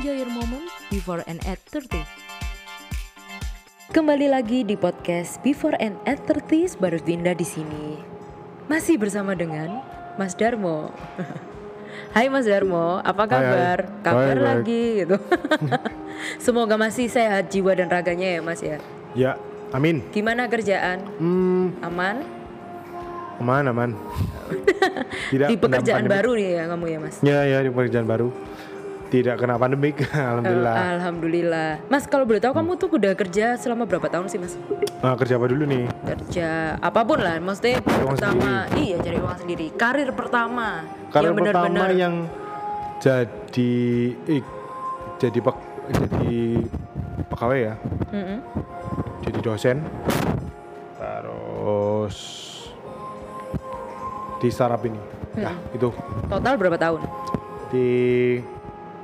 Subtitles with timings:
[0.00, 2.00] Enjoy your moment before and at 30.
[3.92, 8.00] Kembali lagi di podcast Before and at 30 baru Dinda di sini.
[8.64, 9.84] Masih bersama dengan
[10.16, 10.88] Mas Darmo.
[12.16, 13.92] Hai Mas Darmo, apa kabar?
[13.92, 14.00] hai.
[14.00, 14.48] Kabar Baik, baik.
[14.48, 15.16] lagi gitu.
[16.48, 18.80] Semoga masih sehat jiwa dan raganya ya Mas ya.
[19.12, 19.36] Ya,
[19.76, 20.00] amin.
[20.16, 21.12] Gimana kerjaan?
[21.20, 22.24] Hmm, Aman?
[23.36, 23.90] aman, aman.
[25.36, 27.16] Tidak di pekerjaan baru nih ya kamu ya Mas?
[27.20, 28.32] Ya, ya di pekerjaan baru.
[29.10, 30.70] Tidak kena pandemik, alhamdulillah.
[30.72, 31.70] Eh, Alhamdulillah.
[31.86, 34.54] Mas kalau boleh tahu kamu tuh udah kerja selama berapa tahun sih Mas?
[35.02, 35.84] Nah, kerja apa dulu nih?
[36.06, 39.66] Kerja apa pun lah, maksudnya uang pertama, iya cari uang sendiri.
[39.74, 42.14] Karir pertama Karena yang pertama benar-benar yang
[42.98, 43.72] jadi
[44.30, 44.42] eh,
[45.18, 45.56] jadi pek,
[45.90, 46.38] jadi
[47.26, 47.74] pegawai ya,
[48.08, 48.38] Mm-mm.
[49.20, 49.76] jadi dosen.
[50.94, 52.16] Terus
[54.38, 55.00] di startup ini.
[55.32, 55.74] Ya, Hmm.
[55.74, 55.88] itu
[56.26, 57.02] total berapa tahun?
[57.70, 57.86] di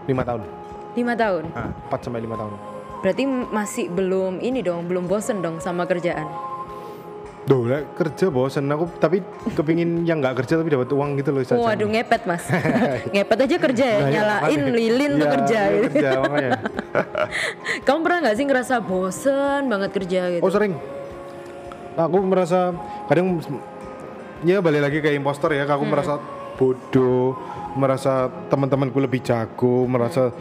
[0.07, 0.43] lima tahun.
[0.95, 1.45] Lima tahun.
[1.53, 2.53] 4 sampai lima tahun.
[2.97, 6.25] Berarti masih belum ini dong, belum bosen dong sama kerjaan.
[7.47, 9.23] Duh, lah, kerja bosen aku tapi
[9.55, 11.43] kepingin yang nggak kerja tapi dapat uang gitu loh.
[11.43, 11.55] Caca.
[11.57, 12.43] Waduh ngepet mas,
[13.15, 14.75] ngepet aja kerja ya, Nah, ya, nyalain makanya.
[14.75, 15.59] lilin tuh Iya, kerja.
[15.61, 15.87] iya, Gitu.
[15.93, 16.53] kerja makanya.
[17.85, 20.43] Kamu pernah nggak sih ngerasa bosen banget kerja gitu?
[20.43, 20.75] Oh sering.
[21.95, 22.75] Aku merasa
[23.07, 23.39] kadang
[24.43, 25.65] ya balik lagi ke impostor ya.
[25.65, 26.19] Aku merasa
[26.57, 27.37] bodoh,
[27.77, 30.33] merasa teman-temanku lebih jago, merasa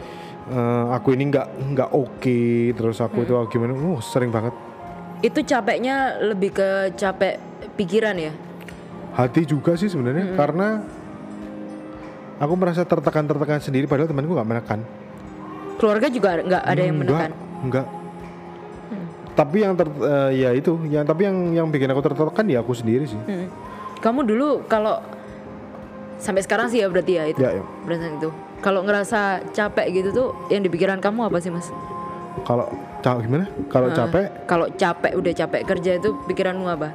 [0.48, 2.40] eh, aku ini nggak nggak oke.
[2.74, 3.76] Terus aku itu gimana?
[3.76, 4.56] Oh sering banget.
[5.20, 7.40] Itu capeknya lebih ke capek
[7.76, 8.32] pikiran ya?
[9.16, 10.84] Hati juga sih sebenarnya karena
[12.36, 14.80] aku merasa tertekan-tertekan sendiri padahal temanku nggak menekan.
[15.76, 17.30] Keluarga juga nggak ada yang menekan?
[17.64, 17.86] Enggak, enggak.
[19.36, 22.72] Tapi yang ter, eh, ya itu, yang tapi yang yang bikin aku tertekan ya aku
[22.72, 23.20] sendiri sih.
[23.28, 23.48] Hmm.
[24.00, 25.00] Kamu dulu kalau
[26.16, 27.38] sampai sekarang sih ya berarti ya itu.
[27.38, 27.62] Ya, ya.
[27.82, 28.30] Berdasarkan itu.
[28.56, 29.20] Kalau ngerasa
[29.50, 31.68] capek gitu tuh yang di pikiran kamu apa sih mas?
[32.42, 32.68] Kalau
[33.00, 33.46] ca- gimana?
[33.66, 36.88] Kalau Nah, capek, Kalau capek udah capek kerja itu pikiranmu apa?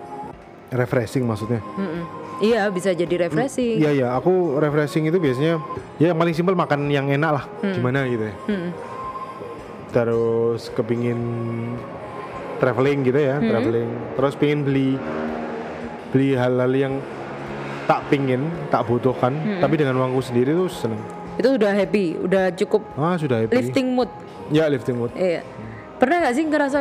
[0.72, 1.60] refreshing maksudnya.
[1.76, 2.04] Mm-mm.
[2.40, 3.76] Iya bisa jadi refreshing.
[3.78, 5.60] Iya ya, aku refreshing itu biasanya
[6.00, 8.36] ya yang paling simpel makan yang enak lah, gimana gitu ya.
[8.48, 8.72] Mm-mm.
[9.92, 11.20] Terus kepingin
[12.58, 13.90] traveling gitu ya, traveling.
[14.16, 14.96] Terus pingin beli
[16.10, 16.94] beli hal-hal yang
[17.92, 21.04] tak pingin, tak butuhkan, tapi dengan uangku sendiri tuh seneng.
[21.36, 23.52] Itu udah happy, udah cukup Ah sudah happy.
[23.52, 24.08] lifting mood.
[24.48, 25.12] Ya lifting mood.
[25.12, 25.44] Iya.
[26.00, 26.80] Pernah gak sih ngerasa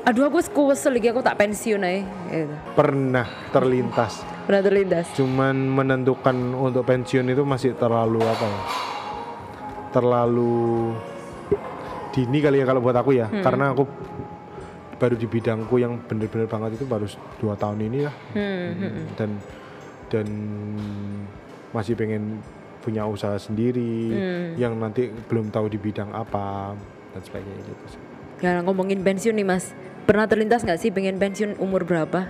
[0.00, 2.02] aduh aku kesel lagi aku tak pensiun aja
[2.34, 2.54] gitu.
[2.74, 4.26] Pernah terlintas.
[4.50, 5.06] Pernah terlintas.
[5.14, 8.60] Cuman menentukan untuk pensiun itu masih terlalu apa ya?
[9.94, 10.90] Terlalu
[12.10, 13.86] dini kali ya kalau buat aku ya, karena aku
[14.98, 17.06] baru di bidangku yang bener-bener banget itu baru
[17.38, 19.04] dua tahun ini lah, Hmm, hmm.
[19.14, 19.30] dan
[20.10, 20.26] dan
[21.70, 22.42] masih pengen
[22.80, 24.10] punya usaha sendiri,
[24.56, 26.74] yang nanti belum tahu di bidang apa
[27.14, 27.84] dan sebagainya gitu.
[27.92, 28.00] sih.
[28.40, 29.76] Ya ngomongin pensiun nih mas,
[30.08, 32.24] pernah terlintas nggak sih pengen pensiun umur berapa?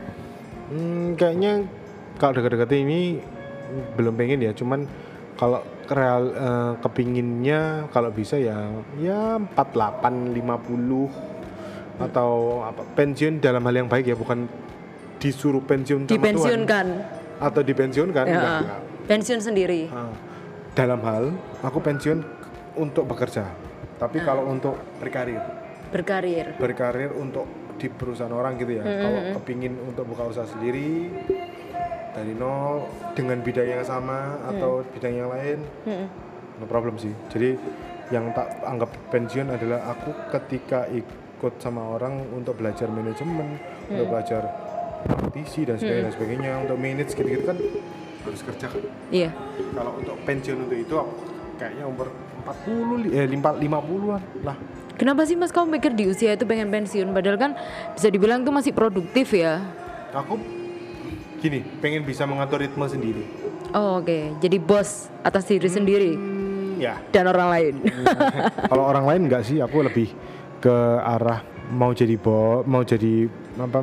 [0.70, 1.66] Hmm, kayaknya
[2.18, 3.22] kalau dekat-dekat ini
[3.94, 4.91] belum pengen ya, cuman
[5.38, 8.70] kalau real eh, kepinginnya kalau bisa ya
[9.00, 14.48] ya 48 50 atau apa pensiun dalam hal yang baik ya bukan
[15.20, 16.86] disuruh pensiun sama Tuhan Dipensiunkan.
[17.40, 18.80] Atau dipensiunkan Ya, enggak, enggak.
[19.06, 19.88] pensiun sendiri.
[19.88, 20.12] Ah,
[20.70, 21.24] dalam hal
[21.60, 22.20] aku pensiun
[22.74, 23.48] untuk bekerja
[23.96, 25.40] tapi kalau untuk berkarir
[25.90, 26.54] Berkarir.
[26.54, 28.84] berkarir untuk di perusahaan orang gitu ya.
[28.84, 31.08] Kalau kepingin untuk buka usaha sendiri
[32.10, 36.06] dari nol dengan bidang yang sama atau bidang yang lain, Hmm.
[36.56, 37.10] no problem sih.
[37.28, 37.56] Jadi
[38.08, 43.56] yang tak anggap pensiun adalah aku ketika ikut sama orang untuk belajar manajemen,
[43.86, 44.42] untuk belajar
[45.02, 47.56] praktisi dan sebagainya, dan sebagainya untuk manage gitu-gitu kan
[48.20, 48.82] harus kerja kan.
[49.08, 49.30] Iya.
[49.72, 51.12] Kalau untuk pensiun untuk itu aku
[51.56, 52.08] kayaknya umur
[52.40, 54.56] 40 li- eh 50-an lah.
[54.94, 57.08] Kenapa sih mas kamu mikir di usia itu pengen pensiun?
[57.10, 57.50] Padahal kan
[57.92, 59.64] bisa dibilang tuh masih produktif ya.
[60.12, 60.36] Aku
[61.41, 63.24] gini, pengen bisa mengatur ritme sendiri.
[63.72, 66.12] Oh oke, jadi bos atas diri sendiri
[66.76, 67.00] Ya.
[67.08, 67.74] dan orang lain.
[68.70, 70.12] Kalau orang lain enggak sih, aku lebih
[70.58, 73.24] ke arah mau jadi bo, mau jadi
[73.56, 73.80] apa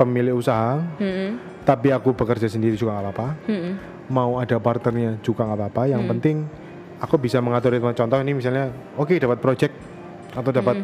[0.00, 3.28] pemilik usaha, Hmm, tapi aku bekerja sendiri juga nggak apa-apa.
[3.44, 3.72] hmm,
[4.08, 5.82] Mau ada partnernya juga nggak apa-apa.
[5.86, 6.36] Yang penting
[6.98, 7.92] aku bisa mengatur ritme.
[7.92, 8.66] Contoh ini misalnya,
[8.96, 9.74] oke dapat project
[10.32, 10.80] atau dapat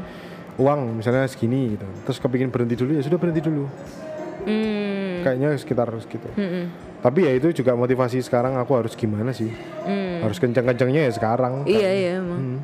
[0.56, 1.88] uang misalnya segini gitu.
[2.04, 3.64] Terus kepingin berhenti dulu ya sudah berhenti dulu.
[4.44, 6.28] hmm, Kayaknya sekitar segitu.
[6.30, 6.64] hmm,
[7.00, 9.50] Tapi ya itu juga motivasi sekarang aku harus gimana sih?
[9.82, 10.22] hmm.
[10.22, 11.64] Harus kencang-kencangnya ya sekarang.
[11.64, 12.38] Iya iya emang.
[12.38, 12.58] Hmm.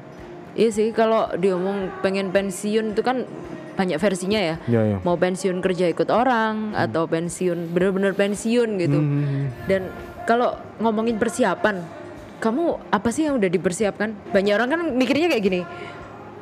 [0.53, 3.25] Iya sih kalau diomong pengen pensiun itu kan
[3.73, 4.57] banyak versinya ya.
[4.69, 4.99] Ya ya.
[5.03, 8.99] Mau pensiun kerja ikut orang atau pensiun bener-bener pensiun gitu.
[9.01, 9.49] Hmm.
[9.65, 9.89] Dan
[10.29, 11.81] kalau ngomongin persiapan
[12.43, 14.13] kamu apa sih yang udah dipersiapkan?
[14.35, 15.61] Banyak orang kan mikirnya kayak gini.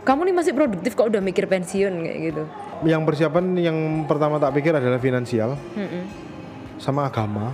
[0.00, 2.43] Kamu nih masih produktif kok udah mikir pensiun kayak gitu.
[2.88, 3.77] Yang persiapan yang
[4.09, 6.05] pertama tak pikir adalah finansial Mm-mm.
[6.81, 7.53] sama agama.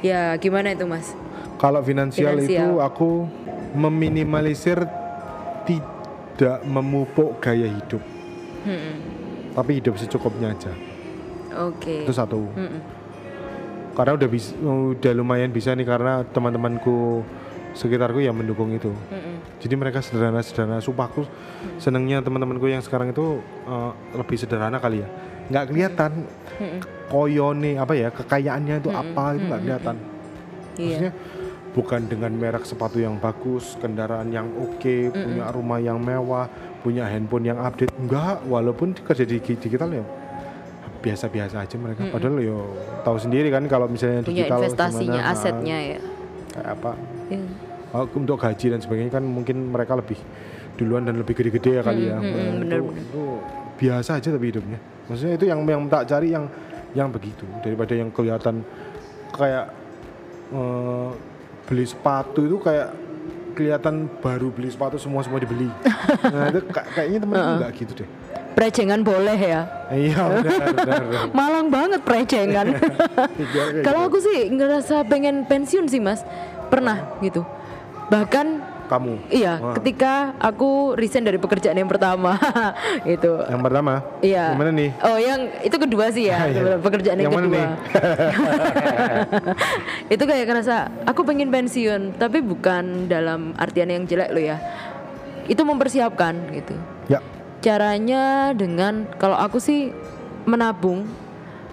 [0.00, 1.12] Ya gimana itu mas?
[1.60, 2.48] Kalau finansial, Finansial.
[2.48, 3.28] itu aku
[3.76, 4.84] meminimalisir
[5.64, 8.02] tidak memupuk gaya hidup,
[8.64, 8.96] Mm-mm.
[9.54, 10.72] tapi hidup secukupnya aja.
[11.68, 12.02] Oke.
[12.02, 12.48] Itu satu.
[12.56, 12.80] Mm-mm.
[13.94, 17.22] Karena udah bisa, udah lumayan bisa nih karena teman-temanku
[17.78, 18.90] sekitarku yang mendukung itu.
[18.90, 19.62] Mm-mm.
[19.62, 20.82] Jadi mereka sederhana-sederhana.
[20.82, 21.22] Sumpah aku
[21.78, 23.38] senengnya teman-temanku yang sekarang itu
[23.70, 25.08] eh, lebih sederhana kali ya.
[25.52, 26.10] Nggak kelihatan
[26.58, 26.80] Mm-mm.
[27.12, 29.96] koyone apa ya kekayaannya itu apa itu nggak kelihatan.
[30.74, 30.82] Iya.
[30.82, 31.12] Maksudnya
[31.74, 36.46] bukan dengan merek sepatu yang bagus, kendaraan yang oke, punya rumah yang mewah,
[36.86, 37.90] punya handphone yang update.
[37.98, 40.06] Enggak, walaupun kerja di digital ya
[41.04, 42.08] biasa-biasa aja mereka.
[42.08, 42.72] Padahal yo
[43.04, 45.98] tahu sendiri kan kalau misalnya Punya digital investasinya, gimana, asetnya ya.
[46.54, 46.92] kayak apa
[47.28, 47.48] Iya.
[47.94, 50.18] Oh, untuk gaji dan sebagainya kan mungkin mereka lebih
[50.74, 52.18] duluan dan lebih gede-gede ya kali ya.
[52.18, 53.22] mm, bener, itu, itu
[53.78, 54.78] biasa aja tapi hidupnya.
[55.06, 56.44] Maksudnya itu yang yang tak cari yang
[56.96, 58.64] yang begitu daripada yang kelihatan
[59.30, 59.70] kayak
[60.56, 61.10] eh,
[61.64, 62.92] beli sepatu itu kayak
[63.54, 65.70] kelihatan baru beli sepatu semua semua dibeli.
[66.34, 68.08] nah itu ka- kayaknya temen enggak gitu deh.
[68.54, 69.66] Prejengan boleh ya.
[69.90, 71.02] Iya benar benar.
[71.02, 71.24] benar.
[71.34, 72.66] Malang banget prejengan.
[73.86, 76.22] Kalau aku sih ngerasa pengen pensiun sih mas.
[76.70, 77.42] Pernah gitu.
[78.10, 79.74] Bahkan kamu iya Wah.
[79.76, 82.36] ketika aku resign dari pekerjaan yang pertama
[83.06, 83.32] itu.
[83.46, 84.52] yang pertama Iya.
[84.52, 84.90] gimana nih?
[85.00, 86.44] Oh yang itu kedua sih ya.
[86.50, 86.76] Iya.
[86.86, 87.56] Pekerjaan yang, Yang mana kedua.
[87.56, 87.68] nih?
[90.08, 94.56] itu kayak ngerasa aku pengen pensiun tapi bukan dalam artian yang jelek loh ya.
[95.44, 96.74] Itu mempersiapkan gitu.
[97.06, 97.20] Ya
[97.60, 99.88] Caranya dengan kalau aku sih
[100.44, 101.08] menabung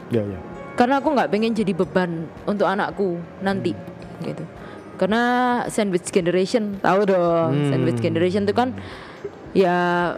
[0.07, 0.39] ya ya.
[0.73, 3.75] karena aku nggak pengen jadi beban untuk anakku nanti
[4.21, 4.43] gitu
[5.01, 5.24] karena
[5.65, 7.50] sandwich generation tahu dong.
[7.57, 7.69] Hmm.
[7.74, 8.77] sandwich generation itu kan
[9.57, 10.13] ya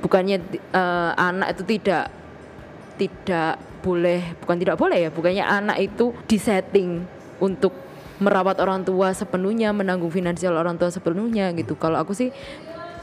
[0.00, 0.40] bukannya
[0.72, 2.08] eh, anak itu tidak
[2.96, 7.04] tidak boleh bukan tidak boleh ya bukannya anak itu disetting
[7.44, 7.76] untuk
[8.22, 11.76] merawat orang tua sepenuhnya menanggung finansial orang tua sepenuhnya gitu.
[11.76, 12.32] Kalau aku sih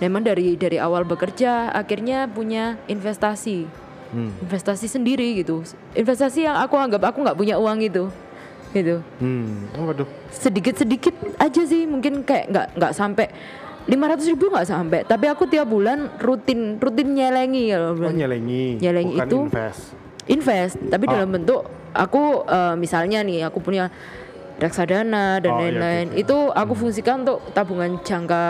[0.02, 3.70] memang dari dari awal bekerja akhirnya punya investasi.
[4.10, 4.34] Hmm.
[4.42, 5.62] investasi sendiri gitu.
[5.94, 8.10] Investasi yang aku anggap aku nggak punya uang itu
[8.72, 9.66] gitu Hmm.
[9.76, 10.06] Waduh.
[10.30, 13.26] sedikit sedikit aja sih mungkin kayak nggak nggak sampai
[13.86, 18.78] 500 ribu nggak sampai tapi aku tiap bulan rutin rutin nyelengi ya Oh, nyelengi.
[18.78, 19.82] Nyelengi bukan itu- invest.
[20.28, 21.12] invest tapi Oh.
[21.12, 21.62] dalam bentuk
[21.92, 23.90] aku eh, misalnya nih aku punya
[24.58, 26.22] reksadana dan Oh, iya, lain-lain gitu.
[26.22, 28.44] itu aku fungsikan untuk tabungan jangka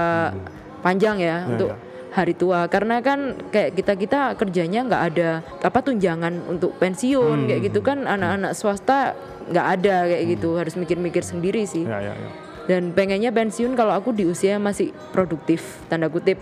[0.82, 1.78] panjang ya Ya, untuk ya.
[2.10, 5.30] Hari tua karena kan kayak kita kita kerjanya nggak ada
[5.62, 7.48] apa tunjangan untuk pensiun Hmm.
[7.48, 9.14] kayak gitu kan anak-anak swasta
[9.46, 12.30] nggak ada kayak gitu harus mikir-mikir sendiri sih Ya ya ya.
[12.66, 16.42] dan pengennya pensiun kalau aku di usia masih produktif tanda kutip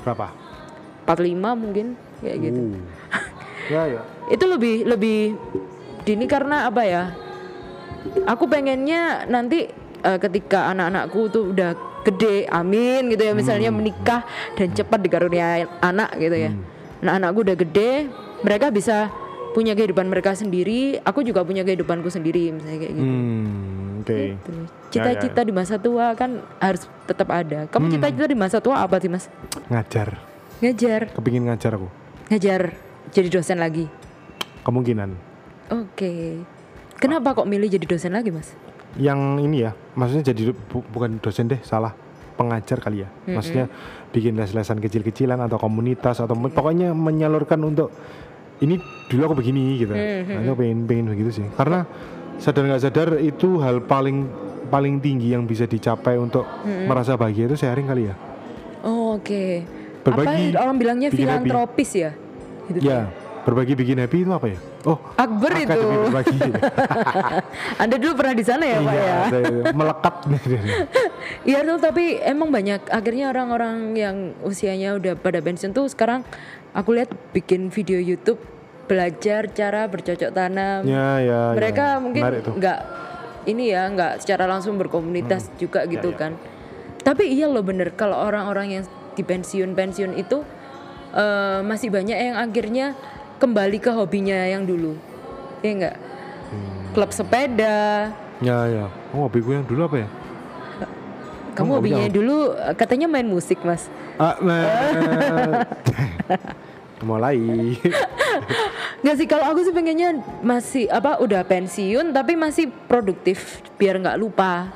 [0.00, 0.32] Berapa?
[1.04, 1.86] 45 mungkin
[2.18, 2.80] kayak gitu Uh.
[3.68, 4.00] ya ya.
[4.34, 5.36] itu lebih lebih
[6.00, 7.02] dini karena apa ya
[8.24, 9.68] aku pengennya nanti
[10.00, 14.24] eh, ketika anak-anakku tuh udah gede amin gitu ya misalnya menikah
[14.54, 16.50] dan cepat dikaruniai anak gitu ya
[17.00, 18.08] nah anakku udah gede
[18.40, 19.12] mereka bisa
[19.50, 24.00] punya kehidupan mereka sendiri aku juga punya kehidupanku sendiri misalnya kayak gitu Hmm.
[24.00, 24.32] Oke.
[24.32, 24.52] Gitu.
[24.90, 29.12] cita-cita di masa tua kan harus tetap ada kamu cita-cita di masa tua apa sih
[29.12, 29.28] mas
[29.68, 30.16] Ngajar.
[30.58, 31.88] ngajar Kepingin ngajar aku.
[32.28, 32.72] ngajar
[33.10, 33.90] jadi dosen lagi
[34.60, 35.16] Kemungkinan.
[35.70, 36.44] Oke.
[37.00, 38.52] Kenapa kok milih jadi dosen lagi, Mas?
[38.92, 41.92] Yang ini ya, maksudnya jadi bu- bukan dosen deh, salah
[42.34, 43.08] pengajar kali ya.
[43.28, 43.68] Maksudnya
[44.08, 47.92] bikin les-lesan kecil-kecilan atau komunitas atau me- pokoknya menyalurkan untuk
[48.60, 49.92] ini dulu aku begini gitu.
[49.92, 51.46] Nah, aku pengen pengen begitu sih.
[51.52, 51.84] Karena
[52.40, 54.24] sadar nggak sadar itu hal paling
[54.72, 56.48] paling tinggi yang bisa dicapai untuk
[56.88, 58.14] merasa bahagia itu sharing kali ya.
[58.80, 59.60] Oh, Oke.
[60.00, 62.16] Berbagi, apa orang bilangnya filantropis ya?
[62.72, 62.80] Gitu.
[62.80, 64.58] Ya, berbagi bikin happy itu apa ya?
[64.84, 65.80] Oh, Akbar itu.
[66.08, 66.38] berbagi.
[67.82, 69.20] Anda dulu pernah di sana ya, Pak Iya, ya?
[69.28, 70.14] saya- melekat.
[71.44, 76.24] Iya tuh, tapi emang banyak akhirnya orang-orang yang usianya udah pada pensiun tuh sekarang
[76.72, 78.40] aku lihat bikin video YouTube
[78.86, 80.82] belajar cara bercocok tanam.
[80.82, 81.40] Ya, ya.
[81.54, 82.02] Mereka ya.
[82.02, 82.22] mungkin
[82.58, 82.78] nggak
[83.46, 86.18] ini ya nggak secara langsung berkomunitas juga gitu ya.
[86.28, 86.32] kan
[87.00, 88.84] tapi iya loh bener kalau orang-orang yang
[89.16, 90.44] di pensiun pensiun itu
[91.16, 92.92] eh, masih banyak yang akhirnya
[93.40, 94.94] kembali ke hobinya yang dulu
[95.58, 95.96] ya enggak
[96.46, 96.92] Hmm.
[96.92, 98.84] klub sepeda Ya, ya.
[99.10, 100.08] Oh, hobi gue yang dulu apa ya?
[101.52, 104.64] kamu Oh, hobinya dulu eh, katanya main musik mas Ah, nah.
[107.02, 107.40] mulai.
[109.00, 114.16] Nggak sih kalau aku sih pengennya masih apa udah pensiun tapi masih produktif biar nggak
[114.16, 114.68] lupa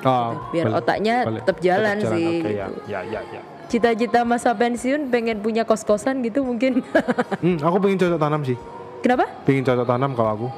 [0.00, 2.48] Oh, biar balik- otaknya balik- tetap jalan sih Oke, gitu.
[2.54, 3.42] ya, ya, ya, ya.
[3.68, 6.80] Cita-cita masa pensiun pengen punya kos-kosan gitu mungkin
[7.44, 8.56] Hmm, aku pengen cocok tanam sih.
[8.98, 10.48] kenapa Pengen cocok tanam kalau aku.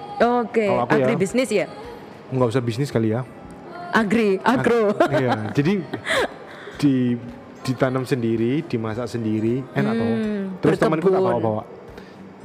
[0.41, 1.05] oke Kalau aku ya.
[1.05, 1.67] agribisnis ya
[2.31, 3.27] Nggak usah bisnis kali ya.
[3.91, 5.83] agri agro Iya, jadi
[6.79, 7.19] di
[7.61, 10.15] ditanam sendiri, dimasak sendiri, enak toh.
[10.61, 11.63] Terus temanku tak Hmm, bawa-bawa.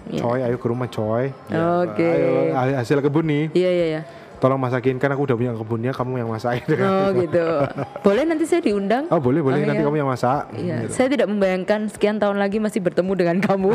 [0.06, 0.20] Iya.
[0.20, 1.32] Coy, ayo ke rumah coy.
[1.48, 2.04] Ya, Oke.
[2.04, 3.44] Ayo ha- hasil kebun nih.
[3.54, 4.02] iya iya iya
[4.36, 6.76] Tolong masakin kan aku udah punya kebunnya, kamu yang masakin.
[6.82, 7.46] oh gitu
[8.06, 9.88] boleh nanti saya diundang Oh boleh boleh Oh, nanti iya.
[9.88, 10.42] kamu yang masak.
[10.54, 10.92] Iya, Gitu.
[10.94, 13.70] saya tidak membayangkan sekian tahun lagi masih bertemu dengan kamu.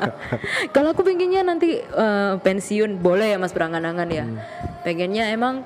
[0.74, 4.24] Kalau aku pengennya nanti eh, pensiun, boleh ya Mas berangan-angan ya.
[4.24, 4.38] Hmm.
[4.82, 5.62] Pengennya emang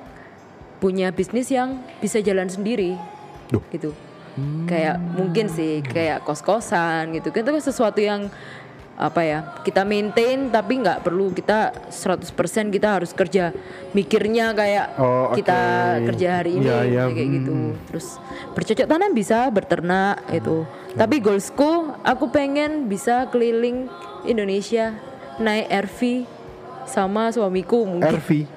[0.77, 2.93] punya bisnis yang bisa jalan sendiri,
[3.49, 3.63] Duh.
[3.71, 3.91] gitu.
[4.69, 7.33] Kayak mungkin sih kayak kos-kosan gitu.
[7.33, 8.29] Itu kan sesuatu yang
[8.97, 12.33] apa ya kita maintain tapi nggak perlu kita 100%
[12.73, 13.53] kita harus kerja
[13.93, 15.53] mikirnya kayak Oh, kita
[16.01, 16.05] oke.
[16.09, 17.73] kerja hari ini Iya, iya, kayak gitu hmm.
[17.85, 18.17] terus
[18.57, 20.65] bercocok tanam bisa berternak itu
[20.97, 23.85] tapi goalsku aku pengen bisa keliling
[24.25, 24.97] Indonesia
[25.37, 25.99] naik RV
[26.89, 28.49] sama suamiku mungkin RV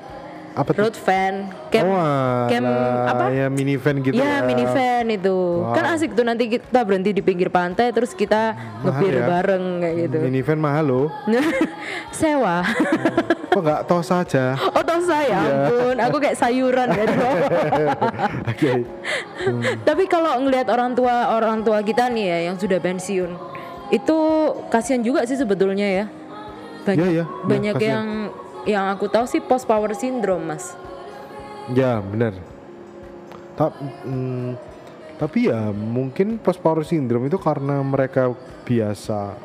[0.52, 0.82] apa tuh?
[0.82, 1.34] road van
[1.68, 5.72] camp oh, camp alah, apa Ya minivan gitu ya minivan itu Wow.
[5.72, 9.26] kan asik tuh nanti kita berhenti di pinggir pantai terus kita ngebir ya.
[9.28, 11.06] bareng kayak gitu Minivan mahal loh.
[12.12, 12.62] sewa
[13.50, 14.54] Kok nggak tos saja?
[14.54, 15.38] oh toh saya Iya.
[15.66, 17.06] ampun aku kayak sayuran kan
[18.46, 18.72] Oke.
[19.80, 23.30] Tapi kalau ngelihat orang tua orang tua kita nih ya yang sudah pensiun,
[23.90, 24.18] itu
[24.68, 26.04] kasihan juga sih sebetulnya ya.
[26.80, 27.24] Banyak, Iya, iya.
[27.42, 28.06] banyak Iya, yang
[28.64, 30.76] yang aku tahu sih post power syndrome mas.
[31.70, 32.34] Ya benar.
[33.54, 34.56] Ta- mm,
[35.20, 38.32] tapi ya mungkin post power syndrome itu karena mereka
[38.64, 39.36] biasa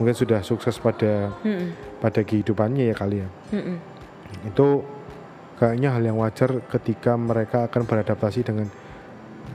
[0.00, 3.28] mungkin sudah sukses pada Mm-mm, pada kehidupannya ya kali ya.
[3.52, 3.76] mm-mm.
[4.48, 4.86] Itu
[5.58, 8.70] kayaknya hal yang wajar ketika mereka akan beradaptasi dengan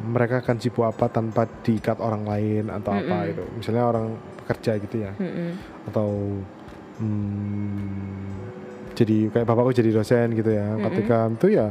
[0.04, 3.44] mereka akan sibuk apa tanpa diikat orang lain atau apa itu.
[3.56, 5.50] Misalnya orang pekerja gitu ya Mm-mm.
[5.88, 6.10] atau
[7.00, 8.53] hmm,
[8.94, 11.68] jadi kayak bapakku jadi dosen gitu ya ketika itu ya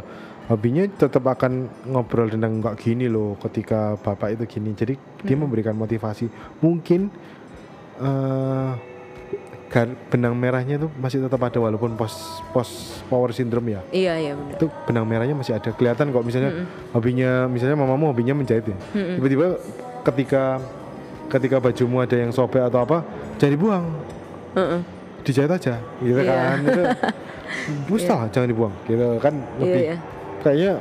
[0.51, 4.75] hobinya tetap akan ngobrol tentang nggak gini loh ketika bapak itu gini.
[4.75, 6.27] Jadi dia memberikan motivasi.
[6.59, 7.09] Mungkin
[9.73, 13.81] gar- benang merahnya tuh masih tetap ada walaupun post post power syndrome ya.
[13.89, 14.59] Iya iya benar.
[14.59, 15.71] itu benang merahnya masih ada.
[15.73, 18.77] Kelihatan kok misalnya hobinya misalnya mamamu hobinya menjahit ya.
[18.93, 19.57] Tiba-tiba
[20.05, 20.61] ketika
[21.33, 23.01] ketika bajumu ada yang sobek atau apa
[23.41, 23.85] jangan dibuang
[24.53, 24.81] Heeh.
[25.23, 26.31] Dijahit aja gitu Iya.
[26.31, 26.83] kan itu
[27.89, 29.97] Busta lah, jangan dibuang gitu kan Iya lebih iya.
[30.41, 30.73] kayaknya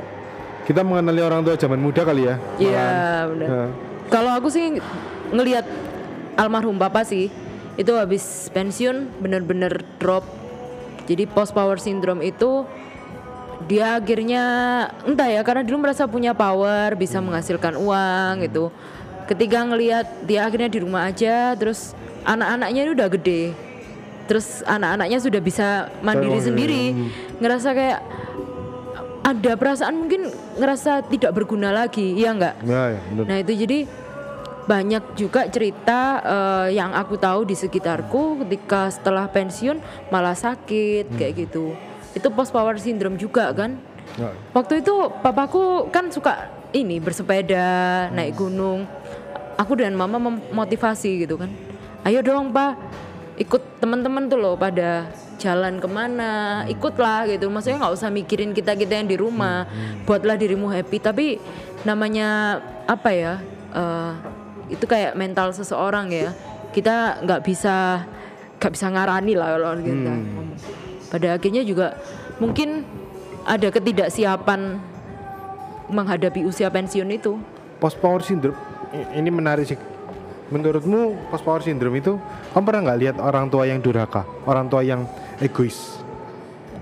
[0.62, 2.86] kita mengenali orang tua zaman muda kali ya Iya
[3.30, 3.48] benar.
[3.48, 3.68] Nah,
[4.08, 4.76] Kalau aku sih
[5.32, 5.64] ngelihat
[6.36, 7.32] almarhum papa sih
[7.74, 10.24] itu habis pensiun bener-bener drop.
[11.08, 12.68] Jadi post power syndrome itu
[13.64, 14.44] dia akhirnya
[15.08, 18.68] entah ya karena dulu merasa punya power bisa menghasilkan uang gitu.
[19.24, 23.42] Ketika ngelihat dia akhirnya di rumah aja terus anak-anaknya udah gede.
[24.24, 25.68] Terus anak-anaknya sudah bisa
[26.00, 26.84] mandiri Kayak, sendiri.
[27.38, 28.00] Ngerasa kayak
[29.22, 30.26] ada perasaan mungkin
[30.58, 32.54] ngerasa tidak berguna lagi, iya enggak?
[32.66, 33.24] ya, ya bener.
[33.30, 33.78] Nah itu jadi
[34.62, 41.18] banyak juga cerita eh, yang aku tahu di sekitarku ketika setelah pensiun malah sakit Hmm.
[41.18, 41.74] kayak gitu.
[42.12, 43.78] Itu post power syndrome juga kan.
[44.18, 44.34] Ya.
[44.52, 48.18] Waktu itu papaku kan suka ini bersepeda, Hmm.
[48.18, 48.86] naik gunung.
[49.54, 51.50] Aku dan mama memotivasi gitu kan.
[52.02, 52.74] Ayo dong pak,
[53.40, 55.08] ikut teman-teman tuh loh pada
[55.40, 57.48] jalan ke mana, ikutlah gitu.
[57.48, 59.66] Maksudnya nggak usah mikirin kita kita yang di rumah,
[60.04, 60.98] buatlah dirimu happy.
[61.00, 61.26] Tapi
[61.82, 63.34] namanya apa ya?
[63.72, 64.12] eh,
[64.68, 66.30] itu kayak mental seseorang ya.
[66.72, 68.04] Kita nggak bisa
[68.60, 70.14] nggak bisa ngarani lah kalau kita.
[71.12, 71.96] Pada akhirnya juga
[72.40, 72.86] mungkin
[73.44, 74.78] ada ketidaksiapan
[75.92, 77.36] menghadapi usia pensiun itu.
[77.82, 78.54] post power syndrome
[79.18, 79.78] ini menarik sih
[80.52, 81.00] menurutmu
[81.32, 82.20] post power syndrome itu
[82.52, 85.08] kamu pernah nggak lihat orang tua yang durhaka orang tua yang
[85.40, 85.98] egois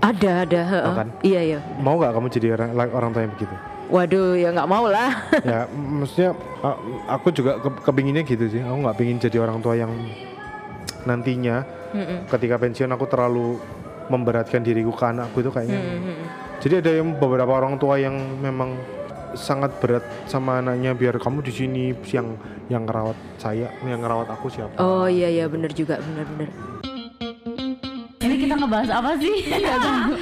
[0.01, 0.61] Ada ada.
[0.65, 0.87] heeh.
[0.89, 1.07] Oh, kan?
[1.21, 1.59] Iya iya.
[1.77, 3.55] mau nggak kamu jadi orang orang tua yang begitu
[3.91, 5.11] Waduh ya nggak mau lah.
[5.51, 6.31] ya maksudnya
[7.07, 9.91] aku juga ke, kepinginnya gitu sih aku nggak pingin jadi orang tua yang
[11.03, 12.29] nantinya Mm-mm.
[12.29, 13.59] ketika pensiun aku terlalu
[14.07, 16.15] memberatkan diriku ke anakku itu kayaknya Mm-mm.
[16.63, 18.79] jadi ada yang beberapa orang tua yang memang
[19.33, 22.35] sangat berat sama anaknya biar kamu di sini yang
[22.67, 26.49] yang ngerawat saya yang ngerawat aku siapa Oh iya iya benar juga benar benar.
[28.21, 29.37] Ini kita ngebahas apa sih?
[29.81, 30.13] Tahu.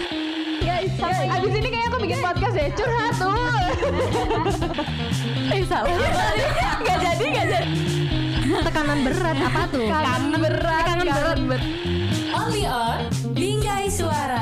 [0.60, 3.36] Guys, abis ini kayaknya aku bikin podcast ya curhat tuh.
[5.50, 5.89] Eh salah.
[6.86, 7.74] gak jadi, gak jadi.
[8.70, 9.88] Tekanan berat apa tuh?
[9.89, 11.38] Kangen berat, kangen berat.
[12.30, 13.01] Only on
[13.34, 14.38] Bingkai Suara.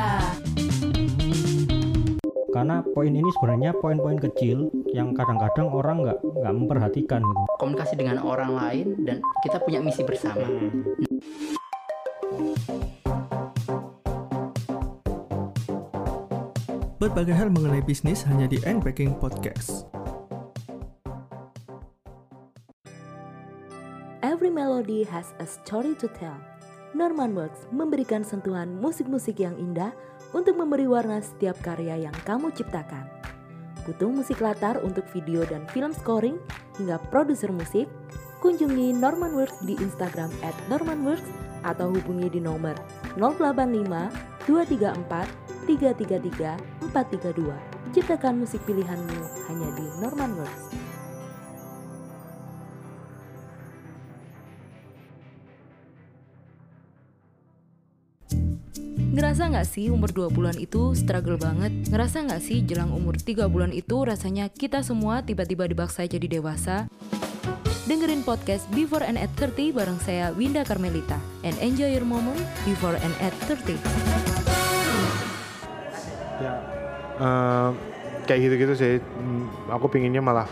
[2.57, 8.17] Karena poin ini sebenarnya poin-poin kecil yang kadang-kadang orang nggak nggak memperhatikan gitu komunikasi dengan
[8.25, 10.41] orang lain dan kita punya misi bersama.
[16.97, 19.85] Berbagai hal mengenai bisnis hanya di Unpacking Podcast.
[24.25, 26.41] Every melody has a story to tell.
[26.97, 29.93] Norman Works memberikan sentuhan musik-musik yang indah
[30.35, 33.07] untuk memberi warna setiap karya yang kamu ciptakan.
[33.87, 36.35] Butuh musik latar untuk video dan film scoring
[36.75, 37.87] hingga produser musik?
[38.43, 41.25] Kunjungi Norman Works di Instagram at normanworks
[41.65, 42.75] atau hubungi di nomor
[43.17, 47.95] 085 234 333 432.
[47.95, 49.19] Ciptakan musik pilihanmu
[49.49, 50.35] hanya di Norman
[59.17, 61.73] Ngerasa nggak sih umur 20-an itu struggle banget?
[61.89, 66.85] Ngerasa nggak sih jelang umur 3 bulan itu rasanya kita semua tiba-tiba dibaksa jadi dewasa?
[67.89, 72.93] Dengerin podcast Before and at 30 bareng saya Winda Carmelita and enjoy your moment before
[72.93, 73.81] and at 30.
[76.37, 76.53] ya
[77.17, 77.69] eh,
[78.29, 80.45] kayak gitu-gitu sih Hmm, aku pinginnya malah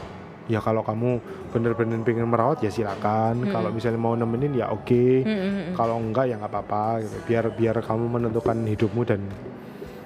[0.46, 1.18] ya kalau kamu
[1.50, 3.50] bener-bener pengen merawat ya silakan.
[3.50, 5.26] Kalau misalnya mau nemenin ya oke.
[5.74, 7.18] Kalau enggak ya nggak apa-apa gitu.
[7.26, 9.22] Biar biar kamu menentukan hidupmu dan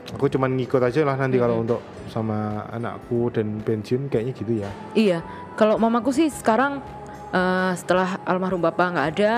[0.10, 4.70] aku cuman ngikut aja lah nanti kalau untuk sama anakku dan pensiun kayaknya gitu ya.
[4.98, 5.20] Iya,
[5.54, 6.82] kalau mamaku sih sekarang
[7.30, 9.34] eh, setelah almarhum bapak nggak ada,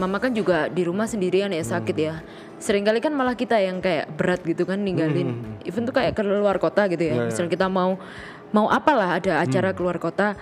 [0.00, 2.24] mama kan juga di rumah sendirian ya sakit ya.
[2.56, 6.88] Seringkali kan malah kita yang kayak berat gitu kan ninggalin, even tuh kayak keluar kota
[6.88, 7.12] gitu ya.
[7.12, 7.28] Ya, ya.
[7.28, 8.00] Misalnya kita mau
[8.52, 10.36] mau apalah ada acara keluar kota,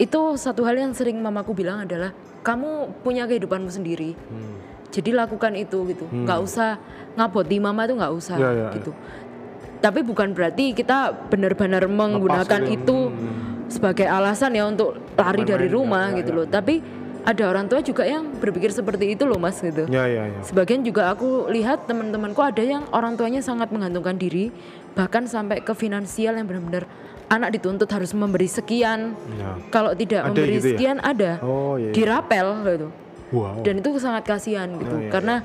[0.00, 2.10] itu satu hal yang sering mamaku bilang adalah
[2.42, 4.16] kamu punya kehidupanmu sendiri.
[4.90, 6.78] Jadi lakukan itu gitu, nggak usah
[7.14, 8.68] ngaboti mama tuh nggak usah Ya, ya, ya.
[8.78, 8.90] gitu.
[9.82, 12.74] Tapi bukan berarti kita benar-benar menggunakan gitu.
[12.74, 12.96] itu
[13.68, 16.36] sebagai alasan ya untuk lari dari rumah ya, ya, gitu ya.
[16.40, 16.46] loh.
[16.48, 16.74] Tapi
[17.24, 19.88] ada orang tua juga yang berpikir seperti itu loh mas gitu.
[19.88, 24.52] ya ya ya Sebagian juga aku lihat teman-temanku ada yang orang tuanya sangat menggantungkan diri,
[24.92, 26.84] bahkan sampai ke finansial yang benar-benar
[27.26, 29.16] anak dituntut harus memberi sekian.
[29.34, 29.56] Ya.
[29.68, 30.70] Kalau tidak Ada memberi gitu ya?
[30.70, 31.92] sekian ada oh iya, iya.
[31.92, 32.86] dirapel gitu.
[33.32, 34.92] wow Dan itu sangat kasihan gitu.
[34.92, 35.40] Oh, iya, Karena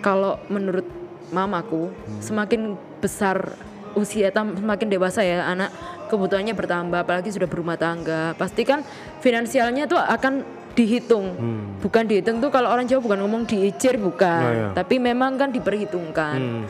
[0.00, 0.84] kalau menurut
[1.30, 2.20] mamaku Hmm.
[2.20, 2.60] semakin
[2.98, 3.54] besar
[3.94, 5.70] usia tam- semakin dewasa ya anak
[6.04, 8.34] kebutuhannya bertambah apalagi sudah berumah tangga.
[8.34, 8.82] Pasti kan
[9.18, 10.42] finansialnya tuh akan
[10.74, 11.26] dihitung.
[11.34, 11.64] Hmm.
[11.80, 14.68] Bukan dihitung tuh kalau orang Jawa bukan ngomong diicir bukan, Oh, iya.
[14.74, 16.38] tapi memang kan diperhitungkan.
[16.38, 16.64] Hmm.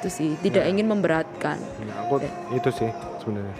[0.00, 1.56] Itu sih, tidak ingin memberatkan.
[1.56, 2.20] Ya, aku
[2.52, 3.56] itu sih sebenarnya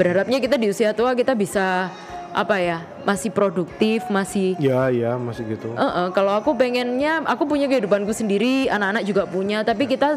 [0.00, 1.92] Berharapnya kita di usia tua kita bisa
[2.32, 2.80] apa ya?
[3.04, 8.16] Masih produktif, masih ya ya masih gitu Eh, eh, kalau aku pengennya, aku punya kehidupanku
[8.16, 10.16] sendiri, anak-anak juga punya, tapi kita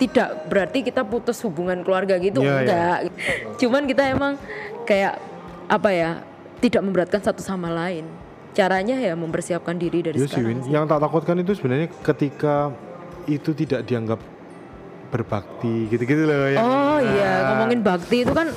[0.00, 2.58] tidak berarti kita putus hubungan keluarga gitu, Iya, iya.
[2.58, 2.98] enggak.
[3.62, 4.32] Cuman kita emang
[4.82, 5.22] kayak
[5.70, 6.10] apa ya,
[6.62, 8.06] tidak memberatkan satu sama lain.
[8.52, 10.62] Caranya ya mempersiapkan diri dari Iya sih Win, sekarang.
[10.62, 10.70] sih.
[10.70, 12.70] yang tak takutkan itu sebenarnya ketika
[13.24, 14.20] itu tidak dianggap
[15.08, 18.48] berbakti gitu-gitu loh yang Oh iya, ngomongin bakti itu kan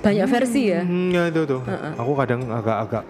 [0.00, 0.82] banyak versi ya.
[0.82, 1.60] Hmm, ya itu tuh.
[1.94, 3.04] Aku kadang agak-agak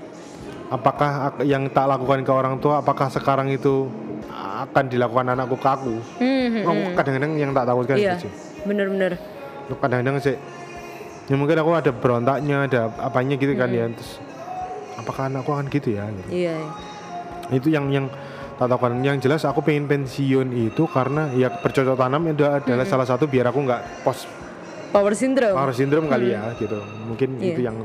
[0.68, 3.88] apakah ak- yang tak lakukan ke orang tua apakah sekarang itu
[4.32, 5.94] akan dilakukan anakku ke aku?
[6.16, 8.32] Hmm, hmm, Aku kadang-kadang yang tak takutkan Iya, itu sih.
[8.64, 9.12] bener-bener.
[9.70, 10.36] Kadang-kadang sih
[11.22, 13.84] ya mungkin aku ada berontaknya, ada apanya gitu kan ya.
[13.90, 14.16] Terus
[14.94, 16.08] apakah anakku akan gitu ya?
[16.08, 16.28] Gitu.
[16.28, 16.56] Iya.
[16.56, 16.70] iya.
[17.50, 18.06] Itu yang yang
[18.54, 19.00] tak takutkan.
[19.00, 23.48] Yang jelas aku pengen pensiun itu karena ya bercocok tanam itu adalah salah satu biar
[23.48, 24.24] aku nggak post
[24.92, 25.56] Power syndrome.
[25.56, 26.76] power syndrome kali ya gitu
[27.08, 27.48] mungkin Iya.
[27.48, 27.76] itu yang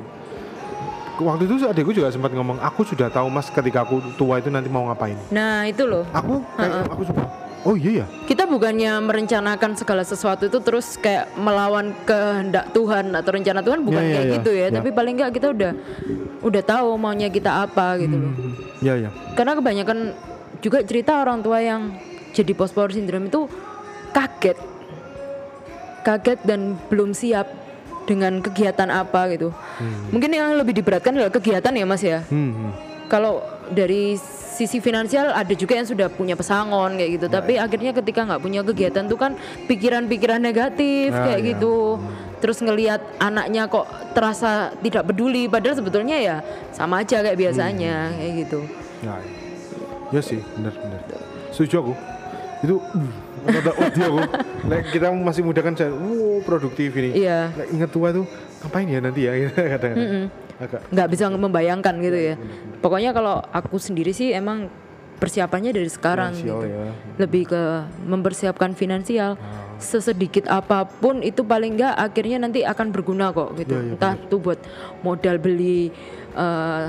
[1.17, 4.67] waktu itu adikku juga sempat ngomong aku sudah tahu mas ketika aku tua itu nanti
[4.67, 6.04] mau ngapain Nah itu loh.
[6.12, 7.24] aku kayak aku suka
[7.63, 13.32] oh iya ya kita bukannya merencanakan segala sesuatu itu terus kayak melawan kehendak Tuhan atau
[13.32, 14.34] rencana Tuhan bukan Ya, ya, kayak ya.
[14.38, 14.76] gitu ya, Ya.
[14.76, 15.72] tapi paling enggak kita udah
[16.43, 18.30] udah tahu maunya kita apa gitu loh.
[18.30, 19.98] Hmm, ya ya Karena kebanyakan
[20.60, 21.93] juga cerita orang tua yang
[22.32, 23.50] jadi post power syndrome itu
[24.12, 24.58] kaget.
[26.02, 27.48] Kaget dan belum siap
[28.08, 29.52] dengan kegiatan apa gitu.
[30.10, 32.72] Mungkin yang lebih diberatkan adalah kegiatan ya Mas ya Hmm, hmm.
[33.08, 34.15] kalau dari
[34.58, 37.28] sisi finansial ada juga yang sudah punya pesangon kayak Ya, gitu.
[37.30, 41.48] Tapi akhirnya ketika nggak punya kegiatan tuh kan pikiran-pikiran negatif Ah, kayak ya.
[41.54, 42.02] gitu.
[42.38, 45.46] Terus ngelihat anaknya kok terasa tidak peduli.
[45.46, 46.36] Padahal sebetulnya ya
[46.72, 48.17] sama aja kayak biasanya Hmm.
[48.17, 48.60] kayak gitu.
[49.00, 49.15] Ya
[50.10, 51.02] ya sih benar benar.
[51.50, 51.93] Setuju aku.
[52.58, 53.10] Itu uh,
[53.46, 54.20] rada odi aku.
[54.67, 57.13] Like, kita masih muda kan saya wow produktif ini.
[57.15, 57.54] Iya.
[57.54, 58.26] Like, ingat tua tuh
[58.60, 59.32] ngapain ya nanti ya?
[59.48, 59.96] Kadang-kadang.
[59.96, 60.46] Agak
[60.89, 62.36] nggak bisa membayangkan gitu ya.
[62.82, 64.70] pokoknya kalau aku sendiri sih emang
[65.17, 66.67] persiapannya dari sekarang Finansial gitu.
[66.70, 66.91] ya.
[67.17, 67.62] lebih ke
[68.06, 69.34] mempersiapkan finansial.
[69.78, 73.78] Sesedikit apa pun itu paling enggak akhirnya nanti akan berguna kok gitu.
[73.78, 74.58] Iya, iya, Entah itu buat
[75.06, 75.93] modal beli
[76.34, 76.86] eh,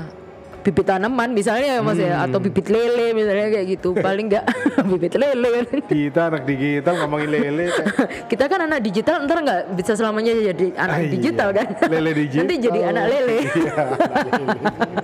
[0.59, 3.89] bibit tanaman misalnya ya Mas ya atau bibit lele misalnya kayak gitu.
[4.05, 4.45] Paling enggak
[4.89, 5.65] bibit lele.
[5.83, 7.65] Kita anak digital ngomongin lele.
[8.31, 11.11] Kita kan anak digital ntar nggak bisa selamanya jadi anak Ah, iya.
[11.11, 11.67] digital kan.
[11.87, 12.41] Lele digital.
[12.43, 13.37] Nanti jadi anak lele.
[13.39, 14.47] Iya, anak lele.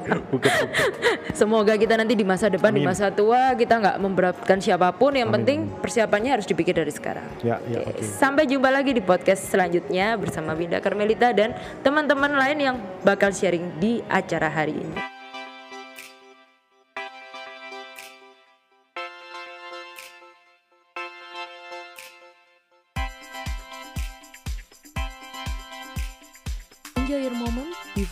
[0.06, 0.52] Bukan, bukan.
[1.32, 2.92] Semoga kita nanti di masa depan di Amin.
[2.92, 5.16] masa tua kita nggak memberatkan siapa pun.
[5.16, 7.26] Yang penting persiapannya harus dipikir dari sekarang.
[7.42, 8.04] Ya, ya, oke.
[8.04, 13.80] Sampai jumpa lagi di podcast selanjutnya bersama Winda Karmelita dan teman-teman lain yang bakal sharing
[13.80, 15.15] di acara hari ini.